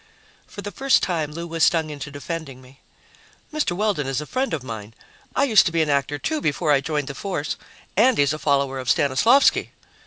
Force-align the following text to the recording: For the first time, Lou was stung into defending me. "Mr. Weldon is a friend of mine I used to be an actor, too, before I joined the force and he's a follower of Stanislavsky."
For 0.47 0.63
the 0.63 0.71
first 0.71 1.03
time, 1.03 1.31
Lou 1.31 1.45
was 1.45 1.63
stung 1.63 1.91
into 1.91 2.09
defending 2.09 2.59
me. 2.59 2.79
"Mr. 3.53 3.73
Weldon 3.77 4.07
is 4.07 4.19
a 4.19 4.25
friend 4.25 4.51
of 4.51 4.63
mine 4.63 4.95
I 5.35 5.43
used 5.43 5.67
to 5.67 5.71
be 5.71 5.83
an 5.83 5.91
actor, 5.91 6.17
too, 6.17 6.41
before 6.41 6.71
I 6.71 6.81
joined 6.81 7.05
the 7.07 7.13
force 7.13 7.55
and 7.95 8.17
he's 8.17 8.33
a 8.33 8.39
follower 8.39 8.79
of 8.79 8.89
Stanislavsky." 8.89 9.73